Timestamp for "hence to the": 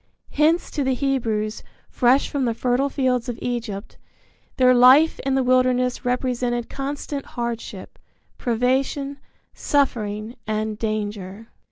0.31-0.95